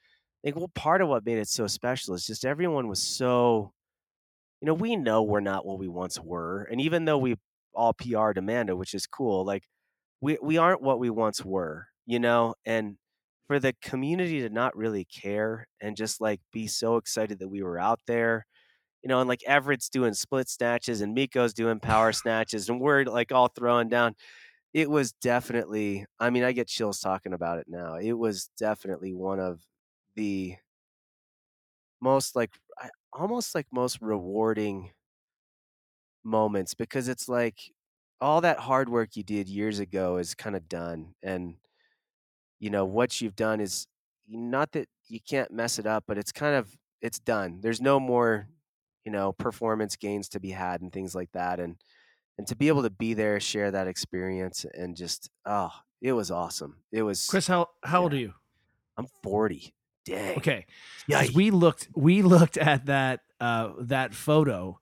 [0.43, 3.73] like well part of what made it so special is just everyone was so
[4.61, 7.35] you know we know we're not what we once were and even though we
[7.73, 9.45] all PR'd Amanda, which is cool.
[9.45, 9.63] Like
[10.21, 12.97] we we aren't what we once were, you know, and
[13.47, 17.63] for the community to not really care and just like be so excited that we
[17.63, 18.45] were out there,
[19.03, 23.03] you know, and like Everett's doing split snatches and Mikko's doing power snatches and we're
[23.05, 24.15] like all throwing down.
[24.73, 27.95] It was definitely, I mean, I get chills talking about it now.
[27.95, 29.61] It was definitely one of
[30.15, 30.57] the
[32.01, 32.51] most like
[33.13, 34.91] almost like most rewarding
[36.23, 37.57] moments because it's like
[38.21, 41.55] all that hard work you did years ago is kind of done and
[42.59, 43.87] you know what you've done is
[44.27, 47.99] not that you can't mess it up but it's kind of it's done there's no
[47.99, 48.47] more
[49.09, 51.77] you know performance gains to be had and things like that and
[52.37, 56.31] and to be able to be there share that experience and just oh it was
[56.31, 56.77] awesome.
[56.93, 58.33] It was Chris, how how old are you?
[58.97, 59.73] i'm 40
[60.05, 60.37] dang.
[60.37, 60.65] Okay.
[61.07, 64.79] yeah we looked we looked at that uh that photo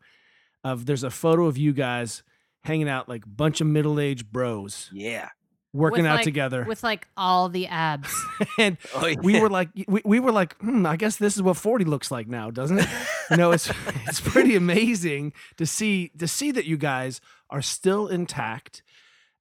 [0.65, 2.21] of there's a photo of you guys
[2.63, 5.29] hanging out like bunch of middle-aged bros yeah
[5.77, 6.65] working With, out like- together.
[6.65, 8.13] with like all the abs.
[8.59, 11.57] and oh, we were like we, we were like hmm, i guess this is what
[11.57, 12.87] 40 looks like now doesn't it?
[13.31, 13.69] You know it's
[14.07, 18.81] it's pretty amazing to see to see that you guys are still intact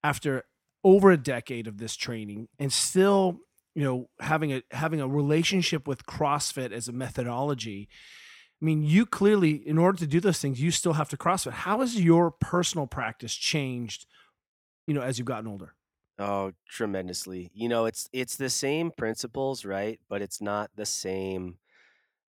[0.05, 0.45] after
[0.85, 3.41] over a decade of this training and still
[3.75, 7.89] you know having a having a relationship with crossfit as a methodology.
[8.61, 11.53] I mean you clearly in order to do those things you still have to crossfit.
[11.53, 14.07] How has your personal practice changed
[14.87, 15.75] you know as you've gotten older
[16.19, 17.51] Oh, tremendously.
[17.53, 20.01] You know, it's it's the same principles, right?
[20.09, 21.59] But it's not the same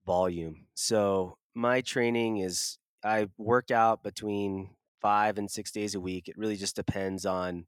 [0.05, 0.67] volume.
[0.75, 6.29] So my training is I work out between five and six days a week.
[6.29, 7.67] It really just depends on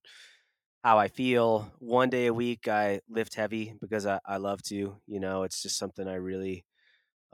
[0.84, 1.72] how I feel.
[1.80, 5.02] One day a week I lift heavy because I, I love to.
[5.08, 6.66] You know, it's just something I really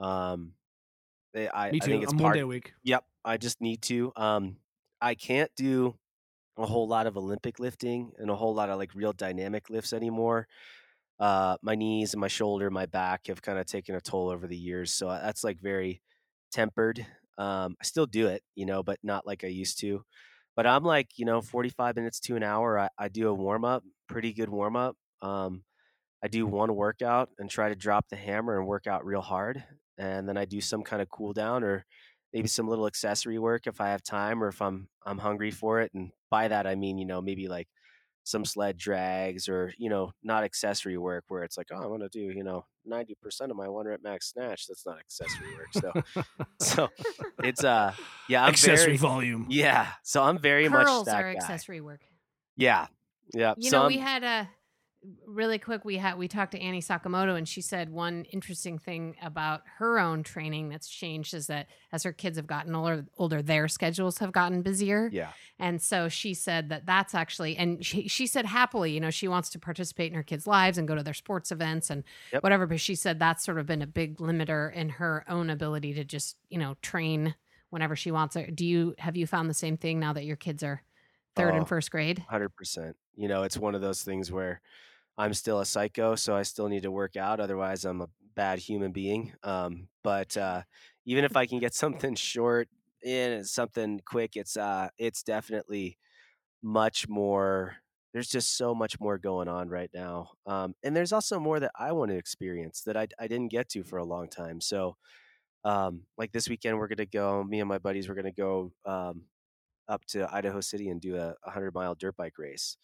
[0.00, 0.54] um
[1.36, 3.36] I, I me I too think it's i'm part one day a week Yep, I
[3.36, 4.12] just need to.
[4.16, 4.58] Um,
[5.00, 5.98] I can't do
[6.58, 9.92] a whole lot of Olympic lifting and a whole lot of like real dynamic lifts
[9.92, 10.48] anymore.
[11.20, 14.46] Uh, my knees and my shoulder, my back have kind of taken a toll over
[14.46, 16.00] the years, so uh, that's like very
[16.52, 17.04] tempered.
[17.38, 20.04] Um, I still do it, you know, but not like I used to.
[20.56, 22.78] But I'm like, you know, 45 minutes to an hour.
[22.78, 24.96] I, I do a warm up, pretty good warm up.
[25.22, 25.64] Um,
[26.22, 29.64] I do one workout and try to drop the hammer and work out real hard,
[29.98, 31.84] and then I do some kind of cool down or
[32.38, 35.80] maybe some little accessory work if I have time or if I'm I'm hungry for
[35.80, 35.90] it.
[35.94, 37.66] And by that I mean, you know, maybe like
[38.22, 42.02] some sled drags or, you know, not accessory work where it's like, oh, I want
[42.02, 43.14] to do, you know, 90%
[43.50, 44.66] of my one rep max snatch.
[44.68, 45.72] That's not accessory work.
[45.72, 46.24] So
[46.60, 46.88] so
[47.42, 47.92] it's uh
[48.28, 49.46] yeah, I'm Accessory very, volume.
[49.48, 49.88] yeah.
[50.04, 51.38] So I'm very much Curls that are guy.
[51.40, 52.02] accessory work.
[52.56, 52.86] Yeah.
[53.34, 53.54] Yeah.
[53.56, 54.48] You so know, I'm- we had a
[55.26, 55.84] really quick.
[55.84, 59.98] We had we talked to Annie Sakamoto, and she said one interesting thing about her
[59.98, 64.18] own training that's changed is that as her kids have gotten older, older their schedules
[64.18, 65.08] have gotten busier.
[65.12, 65.30] yeah.
[65.60, 69.26] And so she said that that's actually, and she, she said happily, you know, she
[69.28, 72.42] wants to participate in her kids' lives and go to their sports events and Yep.
[72.42, 72.66] whatever.
[72.66, 76.04] But she said that's sort of been a big limiter in her own ability to
[76.04, 77.34] just, you know, train
[77.70, 78.54] whenever she wants it.
[78.56, 80.82] Do you, have you found the same thing now that your kids are
[81.36, 81.58] third Oh.
[81.58, 82.24] and first grade?
[82.28, 82.96] Hundred percent.
[83.16, 84.60] You know, it's one of those things where
[85.18, 87.40] I'm still a psycho, so I still need to work out.
[87.40, 89.34] Otherwise, I'm a bad human being.
[89.42, 90.62] Um, but uh,
[91.06, 92.68] even if I can get something short
[93.02, 95.98] in and something quick, it's uh, it's definitely
[96.62, 97.76] much more.
[98.12, 101.72] There's just so much more going on right now, um, and there's also more that
[101.78, 104.60] I want to experience that I I didn't get to for a long time.
[104.60, 104.96] So,
[105.64, 107.44] um, like this weekend, we're gonna go.
[107.44, 109.22] Me and my buddies, we're gonna go um,
[109.88, 112.76] up to Idaho City and do a 100 mile dirt bike race.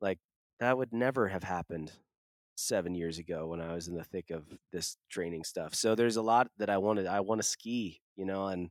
[0.00, 0.18] Like
[0.60, 1.92] that would never have happened
[2.56, 5.74] seven years ago when I was in the thick of this training stuff.
[5.74, 7.06] So there's a lot that I wanted.
[7.06, 8.70] I want to ski, you know, and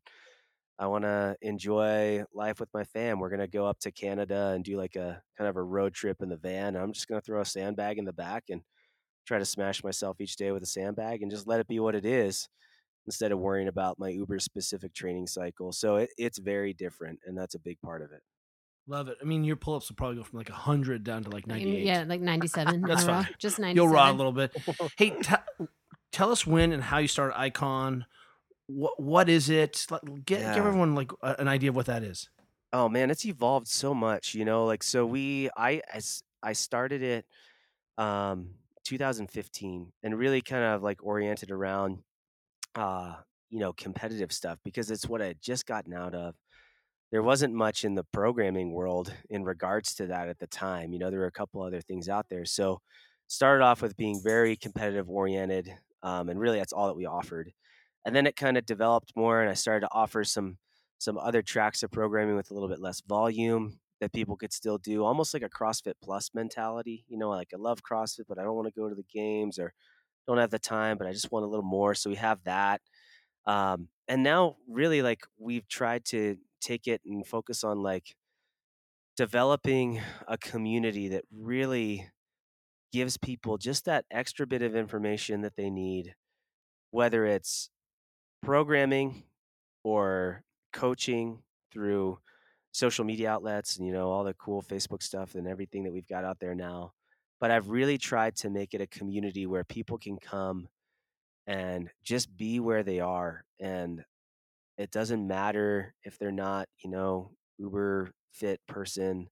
[0.78, 3.20] I want to enjoy life with my fam.
[3.20, 6.22] We're gonna go up to Canada and do like a kind of a road trip
[6.22, 6.76] in the van.
[6.76, 8.62] I'm just gonna throw a sandbag in the back and
[9.26, 11.96] try to smash myself each day with a sandbag and just let it be what
[11.96, 12.48] it is
[13.06, 15.72] instead of worrying about my uber specific training cycle.
[15.72, 18.22] So it, it's very different and that's a big part of it.
[18.90, 19.18] Love it.
[19.22, 21.84] I mean, your pull ups will probably go from like 100 down to like 98.
[21.84, 22.82] Yeah, like 97.
[22.82, 23.36] That's I don't fine.
[23.38, 23.76] Just 97.
[23.76, 24.56] You'll raw a little bit.
[24.98, 25.34] Hey, t-
[26.14, 28.06] tell us when and how you started Icon.
[28.68, 29.86] What what is it?
[30.26, 30.56] Get, Yeah.
[30.56, 32.30] Give everyone like a- an idea of what that is.
[32.74, 34.66] Oh man, it's evolved so much, you know.
[34.66, 37.26] Like so, we I as I started it,
[37.98, 38.52] um,
[38.86, 42.00] 2015, and really kind of like oriented around,
[42.76, 43.16] uh,
[43.50, 46.36] you know, competitive stuff because it's what I had just gotten out of.
[47.12, 50.92] There wasn't much in the programming world in regards to that at the time.
[50.94, 52.46] You know, there were a couple other things out there.
[52.46, 52.82] So,
[53.28, 55.70] started off with being very competitive oriented,
[56.04, 57.52] um, and really that's all that we offered.
[58.06, 60.58] And then it kind of developed more, and I started to offer some
[61.00, 64.78] some other tracks of programming with a little bit less volume that people could still
[64.78, 67.06] do, almost like a CrossFit Plus mentality.
[67.08, 69.60] You know, like I love CrossFit, but I don't want to go to the games
[69.60, 69.74] or
[70.28, 71.96] don't have the time, but I just want a little more.
[71.96, 72.82] So we have that.
[73.46, 78.16] Um, and now, really, like we've tried to take it and focus on like
[79.16, 82.10] developing a community that really
[82.94, 86.16] gives people just that extra bit of information that they need,
[86.92, 87.70] whether it's
[88.42, 89.24] programming
[89.84, 91.40] or coaching
[91.72, 92.20] through
[92.72, 96.08] social media outlets and you know all the cool Facebook stuff and everything that we've
[96.08, 96.94] got out there now.
[97.40, 100.68] But I've really tried to make it a community where people can come
[101.46, 104.04] and just be where they are and
[104.78, 109.28] it doesn't matter if they're not, you know, uber fit person.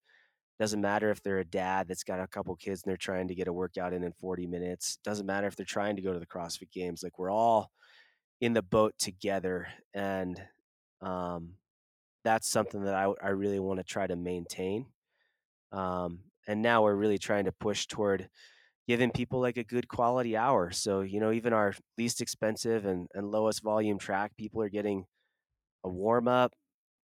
[0.60, 3.36] Doesn't matter if they're a dad that's got a couple kids and they're trying to
[3.36, 4.98] get a workout in in 40 minutes.
[5.04, 7.04] Doesn't matter if they're trying to go to the CrossFit games.
[7.04, 7.72] Like we're all
[8.42, 10.42] in the boat together and
[11.02, 11.54] um,
[12.24, 14.88] that's something that I, I really want to try to maintain
[15.72, 18.30] um, and now we're really trying to push toward
[18.88, 23.08] giving people like a good quality hour so you know even our least expensive and,
[23.14, 25.06] and lowest volume track people are getting
[25.86, 26.54] a warm up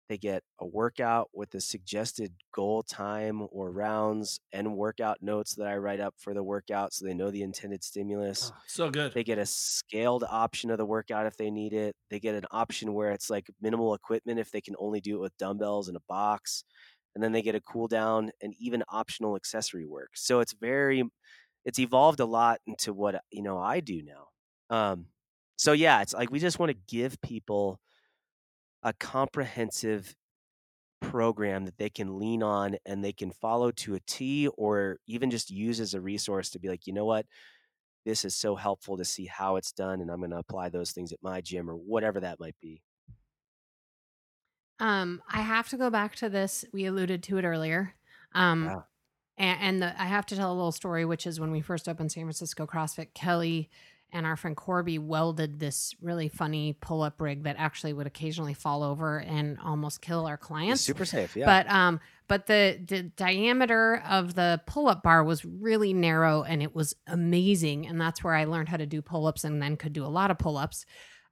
[0.08, 5.66] they get a workout with the suggested goal time or rounds and workout notes that
[5.68, 9.14] i write up for the workout so they know the intended stimulus so good.
[9.14, 11.94] they get a scaled option of the workout if they need it.
[12.10, 15.20] They get an option where it's like minimal equipment if they can only do it
[15.20, 16.64] with dumbbells and a box.
[17.14, 20.10] And then they get a cool down and even optional accessory work.
[20.14, 21.04] So it's very
[21.64, 24.28] it's evolved a lot into what you know I do now.
[24.76, 25.06] Um
[25.56, 27.78] so yeah, it's like we just want to give people
[28.82, 30.14] a comprehensive
[31.00, 35.30] program that they can lean on and they can follow to a T or even
[35.30, 37.26] just use as a resource to be like, you know what?
[38.04, 40.92] this is so helpful to see how it's done and i'm going to apply those
[40.92, 42.82] things at my gym or whatever that might be
[44.78, 46.64] Um, I have to go back to this.
[46.72, 47.94] We alluded to it earlier.
[48.34, 48.82] Um, Yeah.
[49.36, 51.88] and, and the, I have to tell a little story, which is when we first
[51.88, 53.70] opened San Francisco CrossFit, Kelly
[54.12, 58.54] and our friend Corby welded this really funny pull up rig that actually would occasionally
[58.54, 60.82] fall over and almost kill our It's clients.
[60.82, 65.44] super safe yeah But um, but the the diameter of the pull up bar was
[65.44, 69.26] really narrow and it was amazing, and that's where I learned how to do pull
[69.26, 70.84] ups and then could do a lot of pull ups.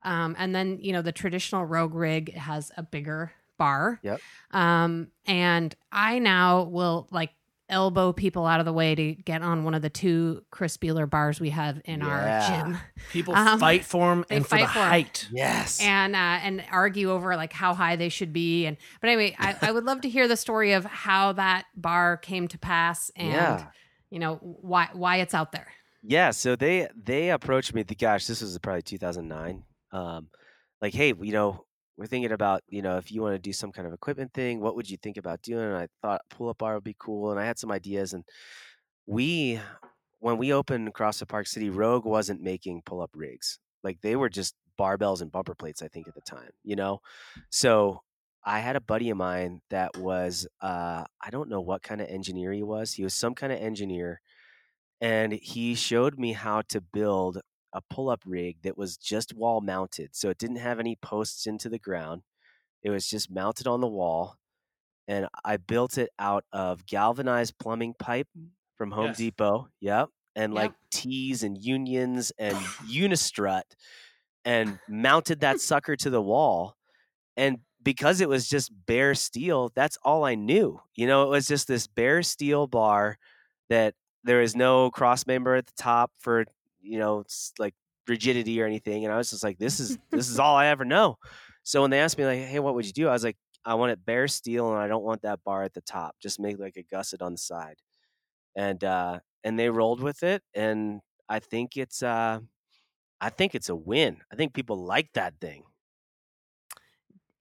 [0.03, 4.01] Um, and then you know the traditional Rogue rig has a bigger bar.
[4.03, 4.21] Yep.
[4.53, 7.31] Um, and I now will like
[7.71, 11.09] elbow people out of the way to get on one of the two Chris Spealler
[11.09, 12.79] bars we have in our gym.
[13.13, 14.89] People Um, fight for them they and for the fight for 'em.
[14.89, 15.29] height.
[15.33, 15.81] Yes.
[15.81, 19.57] and uh, and argue over like how high they should be and but anyway I,
[19.63, 23.33] I would love to hear the story of how that bar came to pass and
[23.33, 23.67] yeah.
[24.11, 25.69] you know why why it's out there
[26.03, 27.85] Yeah, so they they approached me.
[27.85, 29.65] Gosh, this was probably 2009.
[29.93, 30.29] Um,
[30.81, 31.65] like, hey, you know,
[32.01, 34.59] we're thinking about, you know, if you want to do some kind of equipment thing,
[34.59, 35.67] what would you think about doing?
[35.67, 38.15] And I thought pull up bar would be cool, and I had some ideas.
[38.15, 38.25] And
[39.07, 39.61] we,
[40.19, 43.59] when we opened CrossFit Park City, Rogue wasn't making pull up rigs.
[43.85, 46.49] Like they were just barbells and bumper plates, I think, at the time.
[46.65, 47.03] You know,
[47.51, 48.01] so
[48.47, 52.09] I had a buddy of mine that was, uh, I don't know what kind of
[52.09, 52.95] engineer he was.
[52.95, 54.23] He was some kind of engineer
[55.03, 57.41] and he showed me how to build
[57.73, 61.69] a pull-up rig that was just wall mounted so it didn't have any posts into
[61.69, 62.23] the ground
[62.83, 64.37] it was just mounted on the wall
[65.09, 68.29] and i built it out of galvanized plumbing pipe
[68.77, 69.19] from home Yes.
[69.19, 70.63] depot yep and Yep.
[70.63, 73.63] like T's and unions and unistrut
[74.45, 76.77] and mounted that sucker to the wall
[77.37, 81.47] and because it was just bare steel that's all i knew you know it was
[81.47, 83.19] just this bare steel bar
[83.69, 86.45] that there is no cross member at the top for
[86.81, 87.75] you know s- like
[88.09, 90.85] rigidity or anything and i was just like this is this is all i ever
[90.85, 91.17] know.
[91.63, 93.09] So when they asked me like hey what would you do?
[93.09, 95.75] I was like i want it bare steel and i don't want that bar at
[95.75, 97.77] the top just make like a gusset on the side.
[98.57, 102.41] And uh and they rolled with it and i think it's uh
[103.21, 104.17] i think it's a win.
[104.33, 105.63] I think people like that thing.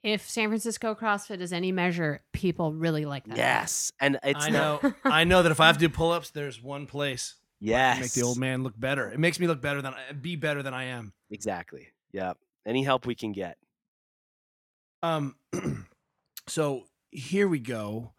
[0.04, 4.49] If san francisco crossfit is any measure people really like that yes and it's I
[4.49, 4.93] not- know.
[5.06, 8.24] I know that if I have to do pull-ups, there's one place yes make the
[8.24, 9.10] old man look better.
[9.12, 11.13] It makes me look better than be better than I am.
[11.30, 13.58] exactly yep any help we can get
[15.02, 15.36] Um,
[16.48, 18.13] so here we go.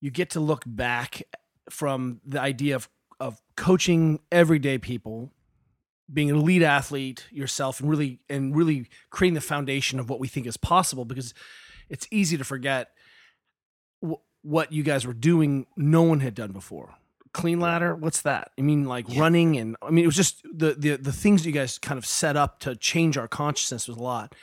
[0.00, 1.22] You get to look back
[1.70, 2.88] from the idea of
[3.20, 5.32] of coaching everyday people,
[6.12, 10.28] being an elite athlete yourself, and really and really creating the foundation of what we
[10.28, 11.04] think is possible.
[11.04, 11.34] Because
[11.88, 12.90] it's easy to forget
[14.06, 15.66] wh- what you guys were doing.
[15.76, 16.94] No one had done before.
[17.32, 18.50] Clean ladder, what's that?
[18.58, 19.20] I mean, like Yeah.
[19.20, 22.06] running, and I mean, it was just the the the things you guys kind of
[22.06, 24.34] set up to change our consciousness was a lot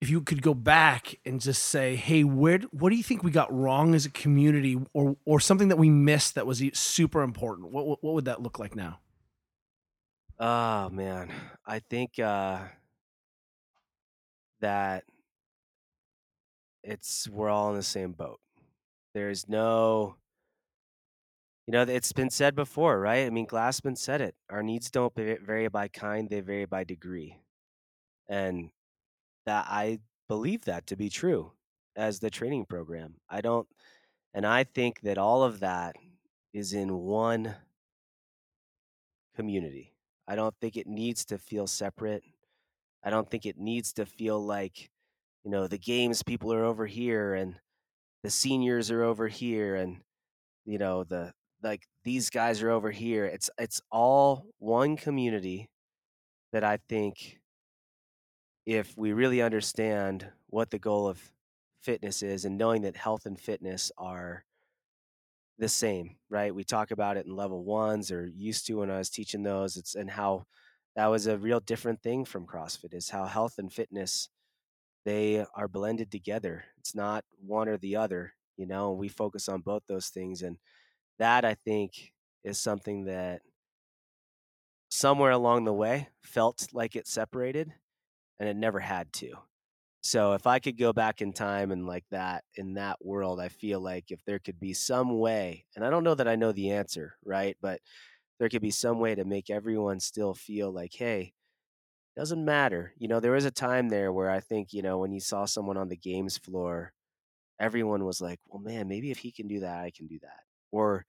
[0.00, 2.58] if you could go back and just say, "Hey, where?
[2.70, 5.90] What do you think we got wrong as a community, or or something that we
[5.90, 7.70] missed that was super important?
[7.70, 9.00] What what, what would that look like now?"
[10.38, 11.32] Oh man,
[11.66, 12.60] I think uh,
[14.60, 15.04] that
[16.84, 18.40] it's we're all in the same boat.
[19.14, 20.16] There's no,
[21.68, 23.26] you know, it's been said before, right?
[23.26, 24.34] I mean, Glassman said it.
[24.48, 27.36] Our needs don't vary by kind; they vary by degree,
[28.26, 28.70] and
[29.44, 31.52] that I believe that to be true
[31.94, 33.16] as the training program.
[33.28, 33.68] I don't,
[34.32, 35.94] and I think that all of that
[36.54, 37.54] is in one
[39.36, 39.92] community.
[40.26, 42.24] I don't think it needs to feel separate.
[43.04, 44.88] I don't think it needs to feel like,
[45.44, 47.56] you know, the games people are over here and
[48.22, 49.98] the seniors are over here and
[50.68, 53.24] you know, the like these guys are over here.
[53.24, 55.68] It's it's all one community
[56.52, 57.38] that I think
[58.66, 61.20] if we really understand what the goal of
[61.82, 64.44] fitness is and knowing that health and fitness are
[65.58, 66.54] the same, right?
[66.54, 69.76] We talk about it in level ones or used to when I was teaching those.
[69.76, 70.44] It's and how
[70.96, 74.28] that was a real different thing from CrossFit is how health and fitness
[75.04, 76.64] they are blended together.
[76.78, 80.42] It's not one or the other, you know, we focus on both those things.
[80.42, 80.58] And
[81.18, 82.12] that I think
[82.44, 83.42] is something that
[84.90, 87.72] somewhere along the way felt like it separated
[88.38, 89.32] and it never had to.
[90.00, 93.48] So if I could go back in time and like that in that world, I
[93.48, 96.52] feel like if there could be some way, and I don't know that I know
[96.52, 97.56] the answer, right?
[97.60, 97.80] But
[98.38, 101.34] there could be some way to make everyone still feel like, hey,
[102.16, 102.94] doesn't matter.
[102.96, 105.44] You know, there was a time there where I think, you know, when you saw
[105.44, 106.92] someone on the games floor,
[107.60, 110.47] everyone was like, well, man, maybe if he can do that, I can do that.
[110.72, 111.04] Or,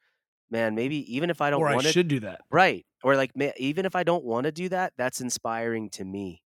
[0.49, 2.41] man, maybe even if I don't want to should do that.
[2.51, 2.85] Right.
[3.03, 6.41] Or like even if I don't want to do that, that's inspiring to me.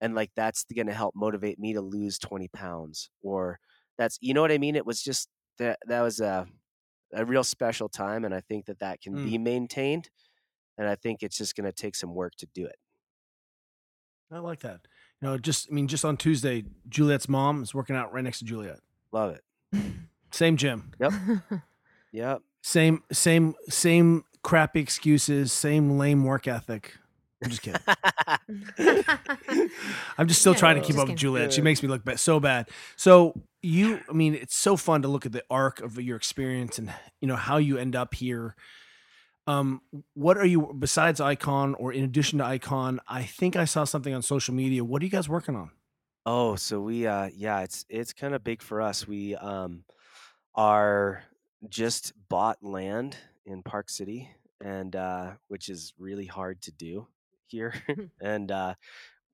[0.00, 3.58] And like that's going to help motivate me to lose 20 pounds or
[3.96, 4.76] that's you know what I mean?
[4.76, 5.28] It was just
[5.58, 6.46] that that was a
[7.14, 9.24] a real special time and I think that that can Mm.
[9.24, 10.10] be maintained
[10.76, 12.76] and I think it's just going to take some work to do it.
[14.30, 14.80] I like that.
[15.20, 18.40] You know, just I mean, just on Tuesday, Juliet's mom is working out right next
[18.40, 18.78] to Juliet.
[19.10, 19.84] Love it.
[20.30, 21.12] Same gym, Yep.
[22.62, 26.94] same same same crappy excuses, same lame work ethic.
[27.42, 27.82] I'm just kidding.
[30.18, 31.08] I'm just still Yeah, trying to keep up kidding.
[31.08, 31.52] with Juliet.
[31.52, 32.68] She makes me look ba- so bad.
[32.96, 36.78] So you, I mean, it's so fun to look at the arc of your experience
[36.78, 38.54] and you know how you end up here.
[39.46, 39.80] Um,
[40.14, 43.00] what are you besides Icon or in addition to Icon?
[43.08, 44.84] I think I saw something on social media.
[44.84, 45.70] What are you guys working on?
[46.26, 49.06] Oh, so we uh yeah, it's it's kind of big for us.
[49.06, 49.84] We um
[50.54, 51.22] are
[51.68, 54.30] just bought land in Park City
[54.60, 57.06] and uh which is really hard to do
[57.46, 57.74] here.
[58.20, 58.74] and uh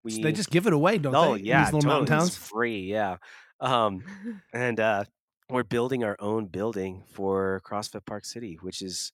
[0.03, 1.41] we So they just give it away, don't Oh they?
[1.41, 2.27] in yeah, these little mountain totally.
[2.27, 2.49] It's towns.
[2.49, 3.17] free, yeah.
[3.61, 4.05] Um
[4.53, 5.05] and uh
[5.51, 9.13] we're building our own building for CrossFit Park City, which is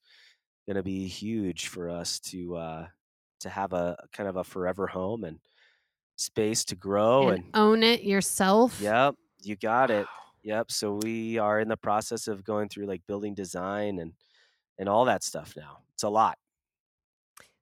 [0.67, 2.87] going to be huge for us to uh
[3.41, 5.41] to have a kind of a forever home and
[6.17, 8.79] space to grow and and own it yourself.
[8.81, 10.07] Yep, you got it.
[10.43, 10.71] Yep.
[10.71, 14.13] So we are in the process of going through like building design and
[14.79, 15.81] and all that stuff now.
[15.95, 16.39] It's a lot.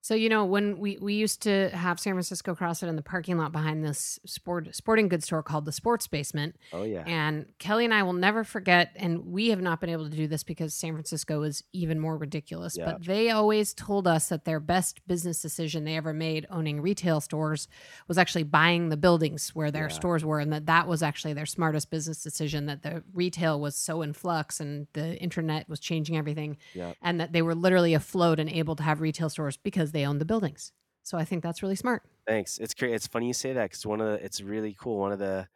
[0.09, 3.37] So you know when we we used to have San Francisco CrossFit in the parking
[3.37, 7.05] lot behind this sport sporting goods store called the Sports Basement, Oh yeah.
[7.07, 8.93] and Kelly and I will never forget.
[8.97, 12.17] And we have not been able to do this because San Francisco is even more
[12.17, 12.75] ridiculous.
[12.79, 12.87] Yeah.
[12.87, 17.21] But they always told us that their best business decision they ever made owning retail
[17.21, 17.69] stores
[18.07, 19.95] was actually buying the buildings where their Yeah.
[19.95, 22.65] stores were, and that that was actually their smartest business decision.
[22.65, 26.97] That the retail was so in flux and the internet was changing everything Yep.
[27.03, 30.21] and that they were literally afloat and able to have retail stores because they owned
[30.21, 30.73] the buildings.
[31.03, 32.03] So I think that's really smart.
[32.27, 32.59] Thanks.
[32.59, 32.95] It's great.
[32.95, 34.99] It's funny you say that because one of the it's really cool.
[34.99, 35.49] One of the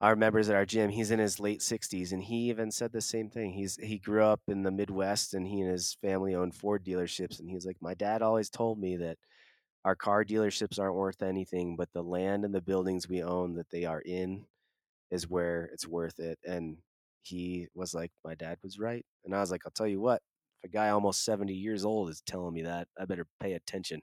[0.00, 3.00] our members at our gym, he's in his late sixties, and he even said the
[3.00, 3.52] same thing.
[3.52, 7.40] He's he grew up in the Midwest, and he and his family owned Ford dealerships,
[7.40, 9.18] and he's like, my dad always told me that
[9.84, 13.70] our car dealerships aren't worth anything, but the land and the buildings we own that
[13.70, 14.46] they are in
[15.10, 16.38] is where it's worth it.
[16.44, 16.78] And
[17.22, 20.22] he was like, my dad was right, and I was like, I'll tell you what.
[20.64, 24.00] A guy almost seventy years old is telling me that, I better pay attention.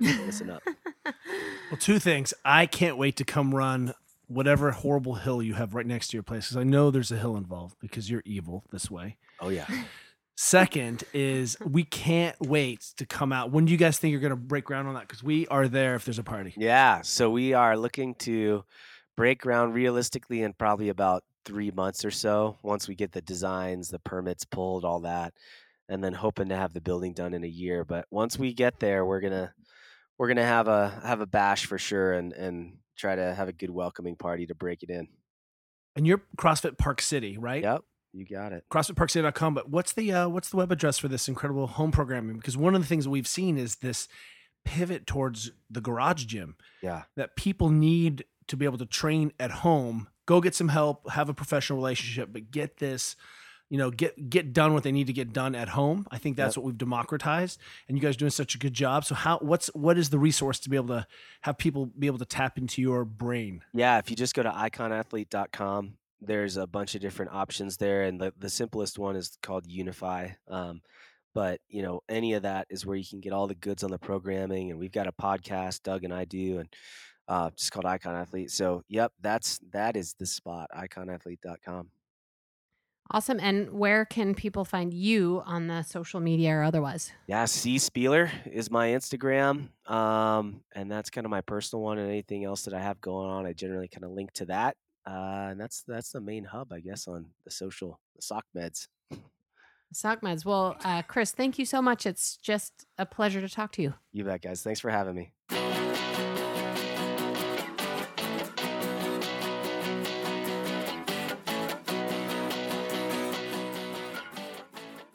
[0.00, 0.62] Listen up.
[1.04, 2.32] Well, two things.
[2.44, 3.94] I can't wait to come run
[4.26, 7.16] whatever horrible hill you have right next to your place because I know there's a
[7.16, 9.16] hill involved because you're evil this way.
[9.40, 9.66] Oh yeah.
[10.36, 13.50] Second is we can't wait to come out.
[13.50, 15.08] When do you guys think you're going to break ground on that?
[15.08, 16.54] Because we are there if there's a party.
[16.56, 18.64] Yeah, so we are looking to
[19.16, 23.88] break ground realistically in probably about three months or so once we get the designs,
[23.88, 25.34] the permits pulled, all that,
[25.88, 27.84] and then hoping to have the building done in a year.
[27.84, 29.52] But once we get there, we're gonna
[30.18, 33.52] we're gonna have a have a bash for sure and and try to have a
[33.52, 35.08] good welcoming party to break it in.
[35.96, 37.62] And you're CrossFit Park City, right?
[37.62, 37.82] Yep,
[38.12, 38.64] you got it.
[38.70, 39.54] CrossFitParkCity.com.
[39.54, 42.36] But what's the uh, what's the web address for this incredible home programming?
[42.36, 44.08] Because one of the things that we've seen is this
[44.64, 46.56] pivot towards the garage gym.
[46.82, 51.10] Yeah, that people need to be able to train at home go get some help
[51.10, 53.16] have a professional relationship but get this
[53.70, 56.36] you know get get done what they need to get done at home i think
[56.36, 56.62] that's Yep.
[56.62, 59.68] what we've democratized and you guys are doing such a good job so how what's
[59.74, 61.06] what is the resource to be able to
[61.42, 63.98] have people be able to tap into your brain yeah.
[63.98, 68.32] If you just go to iconathlete.com, there's a bunch of different options there, and the
[68.38, 70.30] the simplest one is called Unify.
[70.48, 70.80] Um,
[71.34, 73.90] but you know any of that is where you can get all the goods on
[73.90, 76.68] the programming and we've got a podcast doug and i do and
[77.28, 81.90] uh, just called icon athlete so yep that's that is the spot iconathlete.com
[83.10, 83.38] Awesome.
[83.40, 87.10] And where can people find you on the social media or otherwise?
[87.26, 92.08] yeah c spealler is my instagram um, and that's kind of my personal one and
[92.08, 95.48] anything else that i have going on i generally kind of link to that uh,
[95.50, 98.88] and that's that's the main hub i guess on the social the sock meds
[99.90, 100.44] Sock meds.
[100.44, 102.04] Well, uh, Chris, thank you so much.
[102.04, 103.94] It's just a pleasure to talk to you.
[104.12, 105.32] you bet guys thanks for having me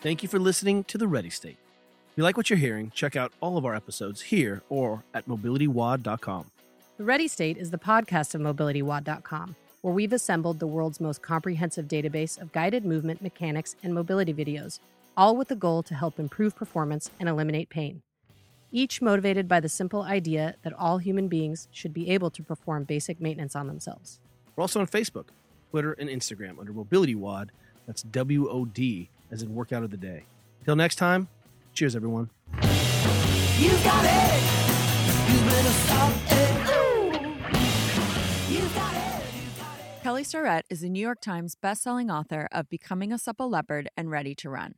[0.04, 1.58] thank you for listening to the ready state
[2.12, 5.28] if you like what you're hearing check out all of our episodes here or at
[5.28, 6.52] mobilitywod.com
[6.98, 11.88] The Ready State is the podcast of MobilityWOD.com, where we've assembled the world's most comprehensive
[11.88, 14.78] database of guided movement, mechanics, and mobility videos,
[15.18, 18.04] all with the goal to help improve performance and eliminate pain.
[18.72, 22.84] Each motivated by the simple idea that all human beings should be able to perform
[22.84, 24.20] basic maintenance on themselves.
[24.56, 25.30] We're also on Facebook,
[25.72, 27.52] Twitter, and Instagram under Mobility WOD.
[27.88, 30.24] That's W O D, as in workout of the day.
[30.64, 31.28] Till next time,
[31.74, 32.30] cheers, everyone.
[32.54, 34.44] You got it.
[35.28, 36.50] You better stop it.
[38.50, 39.26] You got it.
[39.36, 40.04] You got it.
[40.04, 44.12] Kelly Starrett is a New York Times bestselling author of Becoming a Supple Leopard and
[44.12, 44.76] Ready to Run.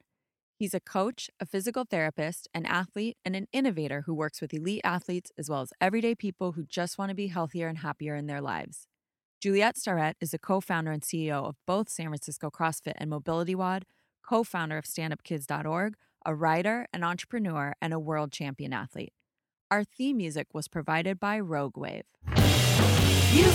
[0.58, 4.80] He's a coach, a physical therapist, an athlete, and an innovator who works with elite
[4.86, 8.28] athletes as well as everyday people who just want to be healthier and happier in
[8.28, 8.88] their lives.
[9.42, 13.54] Juliet Starrett is a co founder and CEO of both San Francisco CrossFit and Mobility
[13.54, 13.84] WOD,
[14.28, 15.96] co founder of StandUpKids.org,
[16.26, 19.14] a writer, an entrepreneur, and a world champion athlete.
[19.70, 22.04] Our theme music was provided by Rogue Wave.
[23.34, 23.46] You